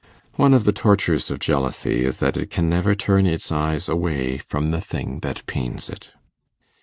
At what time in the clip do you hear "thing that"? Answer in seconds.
4.81-5.45